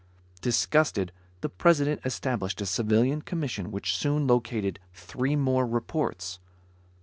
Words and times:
Disgusted, 0.41 1.11
the 1.41 1.49
President 1.49 2.01
established 2.03 2.59
a 2.59 2.65
civilian 2.65 3.21
commission 3.21 3.69
which 3.69 3.95
soon 3.95 4.25
located 4.25 4.79
three 4.95 5.35
more 5.35 5.67
reports. 5.67 6.39